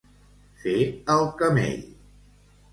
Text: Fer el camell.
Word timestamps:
Fer 0.63 0.73
el 1.17 1.29
camell. 1.43 1.87